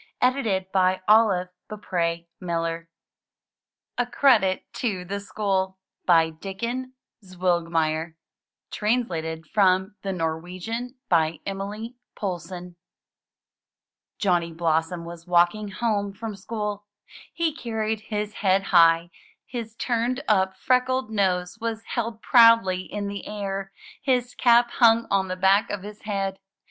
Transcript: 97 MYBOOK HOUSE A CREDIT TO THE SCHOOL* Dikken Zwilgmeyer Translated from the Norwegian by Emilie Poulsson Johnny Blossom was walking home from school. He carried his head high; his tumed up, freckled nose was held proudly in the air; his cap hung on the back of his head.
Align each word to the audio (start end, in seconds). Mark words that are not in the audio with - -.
97 0.19 0.65
MYBOOK 0.73 1.49
HOUSE 1.69 2.85
A 3.99 4.05
CREDIT 4.07 4.63
TO 4.73 5.05
THE 5.05 5.19
SCHOOL* 5.19 5.77
Dikken 6.07 6.93
Zwilgmeyer 7.23 8.15
Translated 8.71 9.45
from 9.45 9.93
the 10.01 10.11
Norwegian 10.11 10.95
by 11.07 11.39
Emilie 11.45 11.97
Poulsson 12.15 12.77
Johnny 14.17 14.51
Blossom 14.51 15.05
was 15.05 15.27
walking 15.27 15.67
home 15.67 16.13
from 16.13 16.35
school. 16.35 16.87
He 17.31 17.53
carried 17.55 17.99
his 17.99 18.33
head 18.33 18.63
high; 18.73 19.11
his 19.45 19.75
tumed 19.75 20.23
up, 20.27 20.57
freckled 20.57 21.11
nose 21.11 21.59
was 21.61 21.83
held 21.83 22.23
proudly 22.23 22.91
in 22.91 23.07
the 23.07 23.27
air; 23.27 23.71
his 24.01 24.33
cap 24.33 24.71
hung 24.71 25.05
on 25.11 25.27
the 25.27 25.35
back 25.35 25.69
of 25.69 25.83
his 25.83 26.01
head. 26.01 26.39